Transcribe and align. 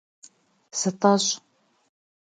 Зытӏэщӏ! 0.79 1.29